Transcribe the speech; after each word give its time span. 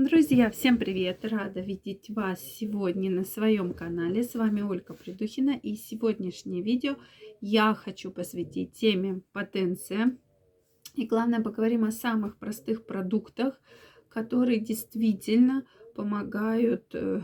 Друзья, 0.00 0.48
всем 0.48 0.78
привет! 0.78 1.24
Рада 1.24 1.58
видеть 1.58 2.08
вас 2.10 2.40
сегодня 2.40 3.10
на 3.10 3.24
своем 3.24 3.74
канале. 3.74 4.22
С 4.22 4.36
вами 4.36 4.60
Ольга 4.60 4.94
Придухина 4.94 5.58
и 5.60 5.74
сегодняшнее 5.74 6.62
видео 6.62 6.94
я 7.40 7.74
хочу 7.74 8.12
посвятить 8.12 8.74
теме 8.74 9.22
потенция. 9.32 10.16
И 10.94 11.04
главное, 11.04 11.40
поговорим 11.40 11.82
о 11.82 11.90
самых 11.90 12.38
простых 12.38 12.86
продуктах, 12.86 13.60
которые 14.08 14.60
действительно 14.60 15.66
помогают 15.96 16.94
э, 16.94 17.22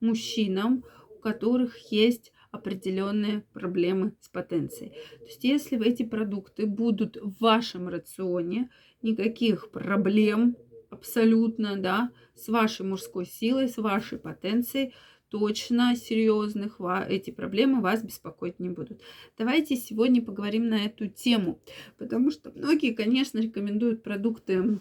мужчинам, 0.00 0.84
у 1.14 1.20
которых 1.20 1.76
есть 1.92 2.32
определенные 2.50 3.42
проблемы 3.52 4.14
с 4.22 4.30
потенцией. 4.30 4.92
То 5.18 5.24
есть 5.26 5.44
если 5.44 5.86
эти 5.86 6.04
продукты 6.04 6.64
будут 6.64 7.18
в 7.18 7.38
вашем 7.38 7.86
рационе, 7.86 8.70
никаких 9.02 9.70
проблем 9.70 10.56
абсолютно, 10.90 11.76
да, 11.76 12.10
с 12.34 12.48
вашей 12.48 12.86
мужской 12.86 13.26
силой, 13.26 13.68
с 13.68 13.76
вашей 13.76 14.18
потенцией, 14.18 14.94
точно 15.28 15.94
серьезных 15.94 16.80
эти 17.08 17.30
проблемы 17.30 17.80
вас 17.80 18.02
беспокоить 18.02 18.58
не 18.58 18.70
будут. 18.70 19.02
Давайте 19.36 19.76
сегодня 19.76 20.22
поговорим 20.22 20.68
на 20.68 20.86
эту 20.86 21.08
тему, 21.08 21.60
потому 21.98 22.30
что 22.30 22.50
многие, 22.54 22.94
конечно, 22.94 23.38
рекомендуют 23.38 24.02
продукты 24.02 24.80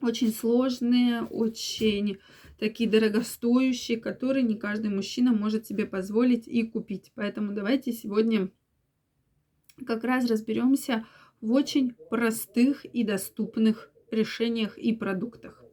очень 0.00 0.32
сложные, 0.32 1.22
очень 1.22 2.18
такие 2.58 2.88
дорогостоящие, 2.88 3.98
которые 3.98 4.42
не 4.42 4.56
каждый 4.56 4.90
мужчина 4.90 5.32
может 5.32 5.66
себе 5.66 5.86
позволить 5.86 6.46
и 6.46 6.64
купить. 6.64 7.12
Поэтому 7.14 7.52
давайте 7.52 7.92
сегодня 7.92 8.50
как 9.86 10.04
раз 10.04 10.28
разберемся 10.28 11.06
в 11.40 11.52
очень 11.52 11.94
простых 12.10 12.84
и 12.84 13.04
доступных 13.04 13.90
решениях 14.10 14.78
и 14.78 14.92
продуктах. 14.92 15.64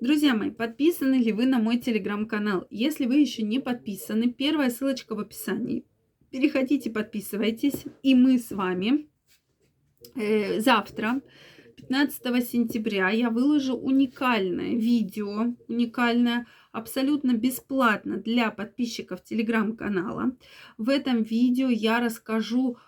Друзья 0.00 0.34
мои, 0.34 0.50
подписаны 0.50 1.14
ли 1.14 1.32
вы 1.32 1.46
на 1.46 1.58
мой 1.58 1.78
телеграм-канал? 1.78 2.66
Если 2.70 3.06
вы 3.06 3.16
еще 3.16 3.42
не 3.42 3.60
подписаны, 3.60 4.32
первая 4.32 4.70
ссылочка 4.70 5.14
в 5.14 5.20
описании. 5.20 5.84
Переходите, 6.30 6.90
подписывайтесь, 6.90 7.84
и 8.02 8.14
мы 8.14 8.38
с 8.38 8.50
вами 8.50 9.06
э, 10.16 10.60
завтра, 10.60 11.20
15 11.76 12.48
сентября, 12.48 13.10
я 13.10 13.30
выложу 13.30 13.74
уникальное 13.76 14.74
видео, 14.74 15.54
уникальное, 15.68 16.46
абсолютно 16.72 17.32
бесплатно 17.32 18.16
для 18.16 18.50
подписчиков 18.50 19.22
телеграм-канала. 19.22 20.36
В 20.78 20.88
этом 20.88 21.22
видео 21.22 21.68
я 21.68 22.00
расскажу 22.00 22.78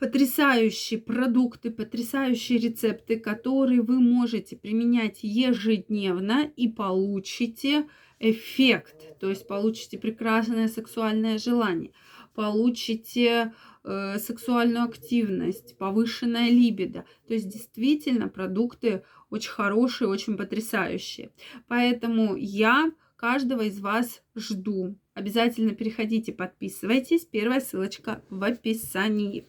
потрясающие 0.00 0.98
продукты, 0.98 1.70
потрясающие 1.70 2.58
рецепты, 2.58 3.20
которые 3.20 3.82
вы 3.82 4.00
можете 4.00 4.56
применять 4.56 5.18
ежедневно 5.22 6.50
и 6.56 6.68
получите 6.68 7.86
эффект, 8.18 9.18
то 9.20 9.28
есть 9.28 9.46
получите 9.46 9.98
прекрасное 9.98 10.68
сексуальное 10.68 11.36
желание, 11.36 11.92
получите 12.34 13.52
э, 13.84 14.18
сексуальную 14.18 14.84
активность, 14.84 15.76
повышенная 15.76 16.48
либидо. 16.48 17.04
То 17.28 17.34
есть 17.34 17.48
действительно 17.48 18.28
продукты 18.28 19.04
очень 19.28 19.50
хорошие, 19.50 20.08
очень 20.08 20.38
потрясающие. 20.38 21.30
Поэтому 21.68 22.36
я 22.36 22.90
каждого 23.16 23.62
из 23.62 23.80
вас 23.80 24.22
жду. 24.34 24.96
Обязательно 25.20 25.74
переходите, 25.74 26.32
подписывайтесь. 26.32 27.26
Первая 27.26 27.60
ссылочка 27.60 28.24
в 28.30 28.42
описании. 28.42 29.46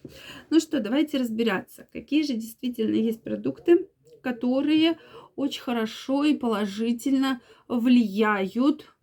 Ну 0.50 0.60
что, 0.60 0.80
давайте 0.80 1.16
разбираться, 1.16 1.88
какие 1.94 2.24
же 2.24 2.34
действительно 2.34 2.94
есть 2.94 3.22
продукты, 3.22 3.88
которые 4.22 4.98
очень 5.34 5.62
хорошо 5.62 6.24
и 6.24 6.36
положительно 6.36 7.40
влияют 7.68 8.94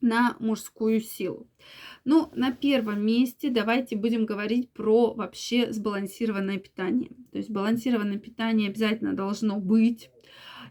на 0.00 0.34
мужскую 0.40 1.00
силу. 1.00 1.48
Ну, 2.04 2.32
на 2.34 2.50
первом 2.50 3.06
месте 3.06 3.50
давайте 3.50 3.94
будем 3.94 4.26
говорить 4.26 4.72
про 4.72 5.14
вообще 5.14 5.72
сбалансированное 5.72 6.58
питание. 6.58 7.10
То 7.30 7.38
есть 7.38 7.50
сбалансированное 7.50 8.18
питание 8.18 8.70
обязательно 8.70 9.14
должно 9.14 9.60
быть. 9.60 10.10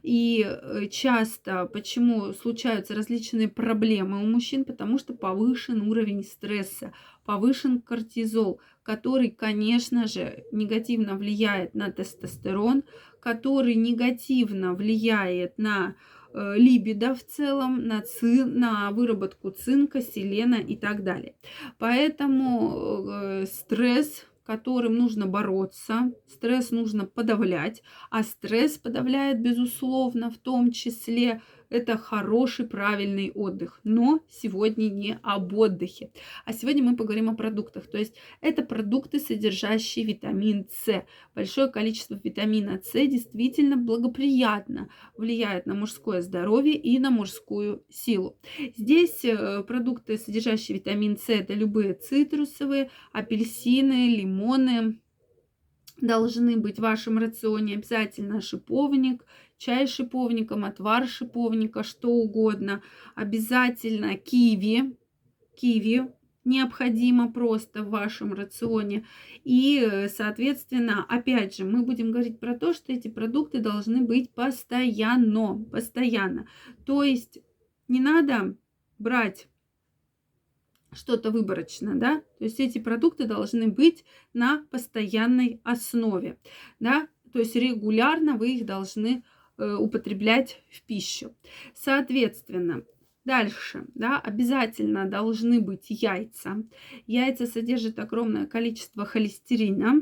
И 0.01 0.45
э, 0.45 0.87
часто 0.87 1.65
почему 1.65 2.33
случаются 2.33 2.95
различные 2.95 3.47
проблемы 3.47 4.23
у 4.23 4.25
мужчин, 4.25 4.63
потому 4.63 4.97
что 4.97 5.13
повышен 5.13 5.81
уровень 5.89 6.23
стресса, 6.23 6.93
повышен 7.25 7.81
кортизол, 7.81 8.61
который, 8.83 9.29
конечно 9.29 10.07
же, 10.07 10.45
негативно 10.51 11.15
влияет 11.15 11.75
на 11.75 11.91
тестостерон, 11.91 12.83
который 13.19 13.75
негативно 13.75 14.73
влияет 14.73 15.57
на 15.57 15.95
э, 16.33 16.55
либидо 16.55 17.13
в 17.13 17.23
целом, 17.23 17.85
на, 17.85 18.01
цин, 18.01 18.57
на 18.57 18.91
выработку 18.91 19.51
цинка, 19.51 20.01
селена 20.01 20.55
и 20.55 20.77
так 20.77 21.03
далее. 21.03 21.35
Поэтому 21.77 23.05
э, 23.05 23.45
стресс 23.45 24.25
которым 24.49 24.95
нужно 24.95 25.27
бороться, 25.27 26.11
стресс 26.25 26.71
нужно 26.71 27.05
подавлять, 27.05 27.83
а 28.09 28.23
стресс 28.23 28.79
подавляет, 28.79 29.43
безусловно, 29.43 30.31
в 30.31 30.39
том 30.39 30.71
числе 30.71 31.43
это 31.69 31.97
хороший, 31.97 32.67
правильный 32.67 33.31
отдых. 33.31 33.79
Но 33.83 34.21
сегодня 34.29 34.89
не 34.89 35.19
об 35.23 35.53
отдыхе. 35.53 36.11
А 36.45 36.53
сегодня 36.53 36.83
мы 36.83 36.95
поговорим 36.95 37.29
о 37.29 37.35
продуктах. 37.35 37.87
То 37.87 37.97
есть 37.97 38.15
это 38.41 38.63
продукты, 38.63 39.19
содержащие 39.19 40.05
витамин 40.05 40.67
С. 40.69 41.03
Большое 41.35 41.69
количество 41.69 42.19
витамина 42.21 42.81
С 42.83 42.91
действительно 42.91 43.77
благоприятно 43.77 44.89
влияет 45.15 45.65
на 45.65 45.75
мужское 45.75 46.21
здоровье 46.21 46.75
и 46.75 46.99
на 46.99 47.11
мужскую 47.11 47.83
силу. 47.89 48.37
Здесь 48.75 49.23
э, 49.23 49.63
продукты, 49.63 50.17
содержащие 50.17 50.77
витамин 50.77 51.17
С, 51.17 51.29
это 51.29 51.53
любые 51.53 51.93
цитрусовые, 51.93 52.89
апельсины, 53.11 54.15
лимоны, 54.15 54.99
должны 56.01 56.57
быть 56.57 56.77
в 56.77 56.81
вашем 56.81 57.17
рационе 57.17 57.75
обязательно 57.75 58.41
шиповник, 58.41 59.25
чай 59.57 59.87
с 59.87 59.91
шиповником, 59.91 60.65
отвар 60.65 61.07
шиповника, 61.07 61.83
что 61.83 62.09
угодно. 62.09 62.81
Обязательно 63.15 64.15
киви, 64.15 64.95
киви 65.55 66.07
необходимо 66.45 67.31
просто 67.31 67.83
в 67.83 67.89
вашем 67.89 68.33
рационе. 68.33 69.05
И, 69.43 70.07
соответственно, 70.09 71.05
опять 71.07 71.57
же, 71.57 71.65
мы 71.65 71.83
будем 71.83 72.11
говорить 72.11 72.39
про 72.39 72.57
то, 72.57 72.73
что 72.73 72.93
эти 72.93 73.09
продукты 73.09 73.59
должны 73.59 74.01
быть 74.01 74.31
постоянно, 74.31 75.63
постоянно. 75.71 76.47
То 76.85 77.03
есть 77.03 77.39
не 77.87 77.99
надо 77.99 78.55
брать 78.97 79.48
что-то 80.91 81.31
выборочно, 81.31 81.95
да, 81.95 82.21
то 82.37 82.43
есть 82.43 82.59
эти 82.59 82.79
продукты 82.79 83.25
должны 83.25 83.67
быть 83.67 84.05
на 84.33 84.65
постоянной 84.71 85.61
основе, 85.63 86.37
да, 86.79 87.07
то 87.31 87.39
есть 87.39 87.55
регулярно 87.55 88.35
вы 88.35 88.55
их 88.55 88.65
должны 88.65 89.23
э, 89.57 89.75
употреблять 89.75 90.61
в 90.69 90.81
пищу. 90.83 91.35
Соответственно, 91.73 92.83
Дальше, 93.25 93.85
да, 93.93 94.17
обязательно 94.17 95.05
должны 95.05 95.59
быть 95.59 95.85
яйца. 95.89 96.63
Яйца 97.05 97.45
содержат 97.45 97.99
огромное 97.99 98.47
количество 98.47 99.05
холестерина, 99.05 100.01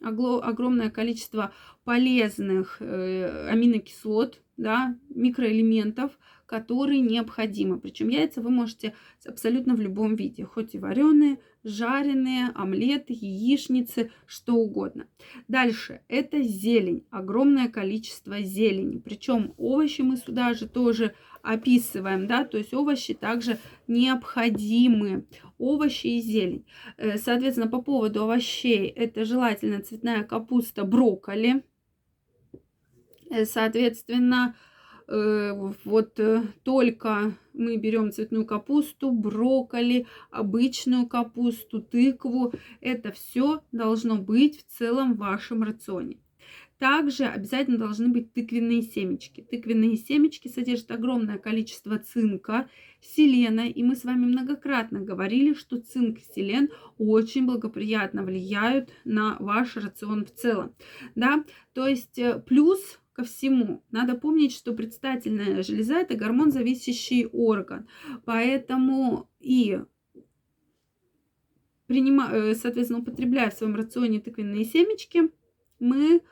огромное 0.00 0.88
количество 0.88 1.52
полезных 1.84 2.78
э, 2.80 3.48
аминокислот, 3.50 4.40
да, 4.62 4.96
микроэлементов, 5.10 6.18
которые 6.46 7.00
необходимы. 7.00 7.78
Причем 7.80 8.08
яйца 8.08 8.40
вы 8.40 8.50
можете 8.50 8.94
абсолютно 9.26 9.74
в 9.74 9.80
любом 9.80 10.16
виде, 10.16 10.44
хоть 10.44 10.74
и 10.74 10.78
вареные, 10.78 11.38
жареные, 11.64 12.50
омлеты, 12.54 13.12
яичницы, 13.12 14.10
что 14.26 14.54
угодно. 14.54 15.06
Дальше, 15.48 16.00
это 16.08 16.42
зелень, 16.42 17.04
огромное 17.10 17.68
количество 17.68 18.40
зелени. 18.42 18.98
Причем 18.98 19.54
овощи 19.56 20.02
мы 20.02 20.16
сюда 20.16 20.54
же 20.54 20.68
тоже 20.68 21.14
описываем, 21.42 22.26
да, 22.28 22.44
то 22.44 22.56
есть 22.56 22.72
овощи 22.72 23.14
также 23.14 23.58
необходимы, 23.88 25.26
овощи 25.58 26.06
и 26.06 26.20
зелень. 26.20 26.66
Э, 26.96 27.18
соответственно, 27.18 27.68
по 27.68 27.82
поводу 27.82 28.22
овощей, 28.22 28.86
это 28.86 29.24
желательно 29.24 29.82
цветная 29.82 30.22
капуста, 30.22 30.84
брокколи, 30.84 31.64
соответственно, 33.44 34.54
Э, 35.08 35.52
вот 35.84 36.18
э, 36.20 36.42
только 36.62 37.36
мы 37.52 37.76
берем 37.76 38.12
цветную 38.12 38.46
капусту, 38.46 39.10
брокколи, 39.10 40.06
обычную 40.30 41.06
капусту, 41.06 41.82
тыкву, 41.82 42.54
это 42.80 43.12
все 43.12 43.62
должно 43.72 44.16
быть 44.16 44.60
в 44.60 44.78
целом 44.78 45.14
в 45.14 45.18
вашем 45.18 45.62
рационе. 45.62 46.16
Также 46.78 47.26
обязательно 47.26 47.78
должны 47.78 48.08
быть 48.08 48.32
тыквенные 48.32 48.82
семечки. 48.82 49.46
Тыквенные 49.48 49.96
семечки 49.96 50.48
содержат 50.48 50.90
огромное 50.90 51.38
количество 51.38 51.98
цинка, 51.98 52.68
селена. 53.00 53.68
И 53.68 53.84
мы 53.84 53.94
с 53.94 54.02
вами 54.02 54.24
многократно 54.24 55.00
говорили, 55.00 55.54
что 55.54 55.78
цинк 55.78 56.18
и 56.18 56.32
селен 56.34 56.70
очень 56.98 57.46
благоприятно 57.46 58.24
влияют 58.24 58.90
на 59.04 59.36
ваш 59.38 59.76
рацион 59.76 60.24
в 60.24 60.34
целом. 60.34 60.74
Да? 61.14 61.44
То 61.72 61.86
есть 61.86 62.18
э, 62.18 62.42
плюс 62.44 62.98
ко 63.12 63.24
всему. 63.24 63.82
Надо 63.90 64.14
помнить, 64.14 64.52
что 64.52 64.72
предстательная 64.72 65.62
железа– 65.62 65.96
это 66.00 66.14
гормон, 66.14 66.50
зависящий 66.50 67.26
орган. 67.26 67.88
Поэтому 68.24 69.28
и 69.40 69.80
принимая, 71.86 72.30
э, 72.30 72.54
соответственно, 72.54 73.00
употребляя 73.00 73.50
в 73.50 73.54
своем 73.54 73.74
рационе 73.74 74.20
тыквенные 74.20 74.64
семечки, 74.64 75.30
мы 75.78 76.22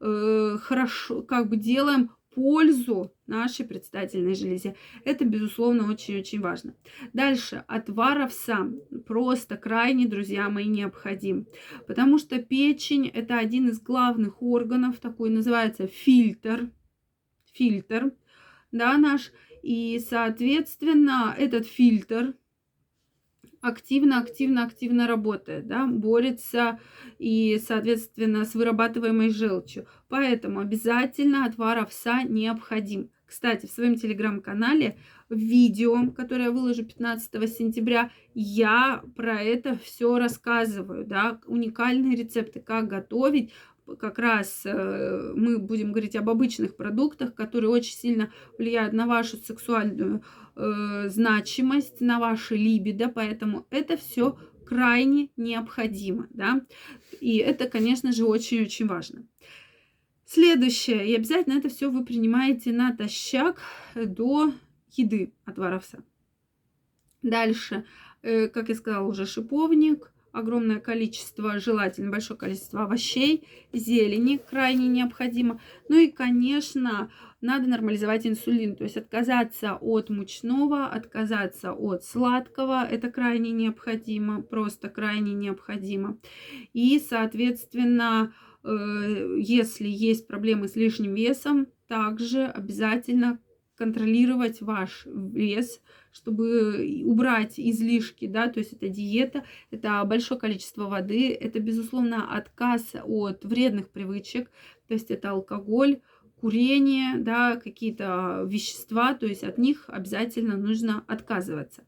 э, 0.00 0.56
хорошо 0.60 1.22
как 1.22 1.48
бы 1.48 1.56
делаем 1.56 2.10
пользу 2.38 3.12
нашей 3.26 3.66
предстательной 3.66 4.36
железе. 4.36 4.76
Это, 5.04 5.24
безусловно, 5.24 5.90
очень-очень 5.90 6.40
важно. 6.40 6.76
Дальше, 7.12 7.64
отвар 7.66 8.22
овса 8.22 8.70
просто 9.06 9.56
крайне, 9.56 10.06
друзья 10.06 10.48
мои, 10.48 10.66
необходим. 10.66 11.48
Потому 11.88 12.18
что 12.18 12.40
печень– 12.40 13.08
это 13.14 13.38
один 13.38 13.68
из 13.70 13.80
главных 13.80 14.40
органов, 14.40 14.98
такой 14.98 15.30
называется 15.30 15.88
фильтр. 15.88 16.70
Фильтр, 17.52 18.12
да, 18.70 18.96
наш. 18.98 19.32
И, 19.64 19.98
соответственно, 19.98 21.34
этот 21.36 21.66
фильтр– 21.66 22.34
активно, 23.60 24.18
активно, 24.20 24.64
активно 24.64 25.06
работает, 25.06 25.66
да, 25.66 25.86
борется 25.86 26.78
и, 27.18 27.60
соответственно, 27.66 28.44
с 28.44 28.54
вырабатываемой 28.54 29.30
желчью. 29.30 29.86
Поэтому 30.08 30.60
обязательно 30.60 31.44
отвар 31.44 31.78
овса 31.78 32.22
необходим. 32.22 33.10
Кстати, 33.26 33.66
в 33.66 33.70
своем 33.70 33.96
телеграм-канале 33.96 34.98
видео, 35.28 36.10
которое 36.12 36.44
я 36.44 36.50
выложу 36.50 36.84
15 36.84 37.30
сентября, 37.52 38.10
я 38.34 39.02
про 39.16 39.42
это 39.42 39.76
все 39.76 40.18
рассказываю, 40.18 41.04
да, 41.04 41.38
уникальные 41.46 42.16
рецепты, 42.16 42.60
как 42.60 42.88
готовить, 42.88 43.52
как 43.96 44.18
раз 44.18 44.62
э, 44.64 45.32
мы 45.34 45.58
будем 45.58 45.92
говорить 45.92 46.16
об 46.16 46.28
обычных 46.28 46.76
продуктах, 46.76 47.34
которые 47.34 47.70
очень 47.70 47.94
сильно 47.94 48.32
влияют 48.58 48.92
на 48.92 49.06
вашу 49.06 49.36
сексуальную 49.36 50.22
э, 50.56 51.08
значимость, 51.08 52.00
на 52.00 52.18
ваше 52.18 52.56
либидо, 52.56 53.08
поэтому 53.08 53.66
это 53.70 53.96
все 53.96 54.38
крайне 54.66 55.30
необходимо, 55.36 56.26
да, 56.30 56.60
и 57.20 57.38
это, 57.38 57.68
конечно 57.68 58.12
же, 58.12 58.26
очень-очень 58.26 58.86
важно. 58.86 59.26
Следующее, 60.26 61.08
и 61.08 61.14
обязательно 61.14 61.58
это 61.58 61.70
все 61.70 61.90
вы 61.90 62.04
принимаете 62.04 62.70
натощак 62.72 63.62
до 63.94 64.52
еды 64.92 65.32
от 65.46 65.56
воровца. 65.56 66.04
Дальше, 67.22 67.84
э, 68.22 68.48
как 68.48 68.68
я 68.68 68.74
сказала, 68.74 69.06
уже 69.08 69.24
шиповник– 69.24 70.12
огромное 70.38 70.80
количество, 70.80 71.58
желательно 71.58 72.10
большое 72.10 72.38
количество 72.38 72.84
овощей, 72.84 73.46
зелени 73.72 74.38
крайне 74.38 74.88
необходимо. 74.88 75.60
Ну 75.88 75.98
и, 75.98 76.08
конечно, 76.08 77.10
надо 77.40 77.68
нормализовать 77.68 78.26
инсулин, 78.26 78.76
то 78.76 78.84
есть 78.84 78.96
отказаться 78.96 79.76
от 79.80 80.10
мучного, 80.10 80.86
отказаться 80.86 81.72
от 81.72 82.04
сладкого, 82.04 82.84
это 82.84 83.10
крайне 83.10 83.50
необходимо, 83.52 84.42
просто 84.42 84.88
крайне 84.88 85.34
необходимо. 85.34 86.18
И, 86.72 86.98
соответственно, 86.98 88.32
э, 88.64 89.36
если 89.38 89.88
есть 89.88 90.26
проблемы 90.26 90.68
с 90.68 90.76
лишним 90.76 91.14
весом, 91.14 91.68
также 91.86 92.44
обязательно 92.44 93.38
контролировать 93.78 94.60
ваш 94.60 95.06
вес, 95.06 95.80
чтобы 96.12 97.02
убрать 97.04 97.54
излишки, 97.58 98.26
да, 98.26 98.48
то 98.48 98.58
есть 98.58 98.72
это 98.72 98.88
диета, 98.88 99.44
это 99.70 100.02
большое 100.04 100.38
количество 100.38 100.86
воды, 100.88 101.32
это, 101.32 101.60
безусловно, 101.60 102.36
отказ 102.36 102.94
от 103.04 103.44
вредных 103.44 103.90
привычек, 103.90 104.50
то 104.88 104.94
есть 104.94 105.10
это 105.10 105.30
алкоголь, 105.30 106.00
курение, 106.40 107.18
да, 107.18 107.56
какие-то 107.56 108.44
вещества, 108.46 109.14
то 109.14 109.26
есть 109.26 109.44
от 109.44 109.58
них 109.58 109.84
обязательно 109.88 110.56
нужно 110.56 111.04
отказываться. 111.06 111.84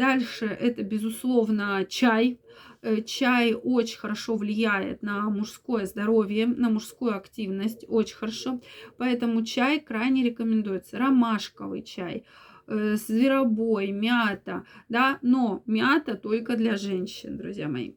Дальше 0.00 0.46
это, 0.46 0.82
безусловно, 0.82 1.84
чай. 1.86 2.40
Э, 2.80 3.02
чай 3.02 3.52
очень 3.52 3.98
хорошо 3.98 4.34
влияет 4.36 5.02
на 5.02 5.28
мужское 5.28 5.84
здоровье, 5.84 6.46
на 6.46 6.70
мужскую 6.70 7.14
активность, 7.14 7.84
очень 7.86 8.16
хорошо. 8.16 8.62
Поэтому 8.96 9.44
чай 9.44 9.78
крайне 9.78 10.24
рекомендуется. 10.24 10.96
Ромашковый 10.96 11.82
чай, 11.82 12.24
э, 12.66 12.96
зверобой, 12.96 13.92
мята, 13.92 14.64
да, 14.88 15.18
но 15.20 15.62
мята 15.66 16.16
только 16.16 16.56
для 16.56 16.76
женщин, 16.76 17.36
друзья 17.36 17.68
мои. 17.68 17.92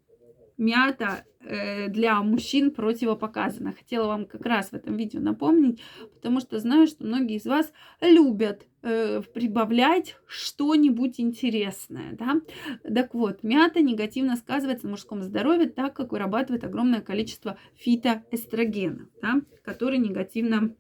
Мята 0.64 1.26
Э, 1.46 1.90
для 1.90 2.22
мужчин 2.22 2.72
противопоказано. 2.72 3.74
Хотела 3.74 4.08
вам 4.08 4.26
как 4.26 4.46
раз 4.46 4.70
в 4.70 4.74
этом 4.74 4.96
видео 4.96 5.20
напомнить, 5.20 5.82
потому 6.14 6.40
что 6.40 6.60
знаю, 6.60 6.88
что 6.88 7.04
многие 7.04 7.36
из 7.36 7.46
вас 7.46 7.74
любят 8.00 8.66
э, 8.82 9.22
прибавлять 9.34 10.16
что-нибудь 10.26 11.20
интересное. 11.20 12.14
Да? 12.14 12.42
Так 12.84 13.14
вот, 13.14 13.44
мята 13.44 13.82
негативно 13.82 14.38
сказывается 14.38 14.86
на 14.86 14.92
мужском 14.92 15.22
здоровье, 15.22 15.70
так 15.70 15.94
как 15.94 16.14
вырабатывает 16.14 16.64
огромное 16.64 17.02
количество 17.02 17.58
фитоэстрогенов, 17.76 19.10
да, 19.22 19.42
которые 19.66 20.00
негативно 20.00 20.74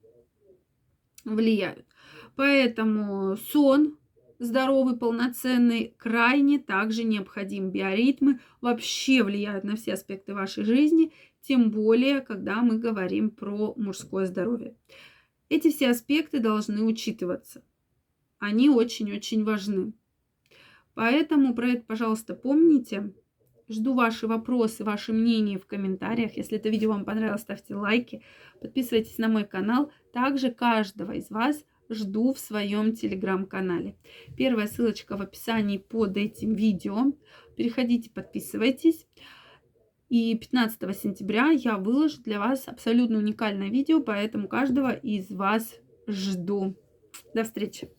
влияют. 1.25 1.85
Поэтому 2.37 3.35
сон 3.35 3.97
здоровый, 4.45 4.97
полноценный, 4.97 5.93
крайне 5.97 6.59
также 6.59 7.03
необходим. 7.03 7.71
Биоритмы 7.71 8.39
вообще 8.61 9.23
влияют 9.23 9.63
на 9.63 9.75
все 9.75 9.93
аспекты 9.93 10.33
вашей 10.33 10.63
жизни, 10.63 11.13
тем 11.41 11.71
более, 11.71 12.21
когда 12.21 12.61
мы 12.61 12.77
говорим 12.77 13.29
про 13.29 13.73
мужское 13.75 14.25
здоровье. 14.25 14.75
Эти 15.49 15.71
все 15.71 15.89
аспекты 15.89 16.39
должны 16.39 16.83
учитываться. 16.83 17.63
Они 18.39 18.69
очень-очень 18.69 19.43
важны. 19.43 19.93
Поэтому 20.93 21.53
про 21.55 21.69
это, 21.69 21.83
пожалуйста, 21.85 22.33
помните. 22.33 23.13
Жду 23.69 23.93
ваши 23.93 24.27
вопросы, 24.27 24.83
ваши 24.83 25.13
мнения 25.13 25.57
в 25.57 25.65
комментариях. 25.65 26.35
Если 26.35 26.57
это 26.57 26.69
видео 26.69 26.89
вам 26.89 27.05
понравилось, 27.05 27.41
ставьте 27.41 27.75
лайки, 27.75 28.23
подписывайтесь 28.59 29.17
на 29.17 29.29
мой 29.29 29.45
канал. 29.45 29.91
Также 30.11 30.51
каждого 30.51 31.13
из 31.13 31.29
вас 31.29 31.63
жду 31.93 32.33
в 32.33 32.39
своем 32.39 32.93
телеграм-канале. 32.93 33.95
Первая 34.35 34.67
ссылочка 34.67 35.17
в 35.17 35.21
описании 35.21 35.77
под 35.77 36.17
этим 36.17 36.53
видео. 36.53 37.13
Переходите, 37.55 38.09
подписывайтесь. 38.09 39.07
И 40.09 40.35
15 40.37 40.95
сентября 40.95 41.49
я 41.49 41.77
выложу 41.77 42.21
для 42.21 42.39
вас 42.39 42.67
абсолютно 42.67 43.17
уникальное 43.17 43.69
видео, 43.69 43.99
поэтому 44.01 44.47
каждого 44.47 44.93
из 44.93 45.31
вас 45.31 45.75
жду. 46.07 46.75
До 47.33 47.43
встречи! 47.43 47.89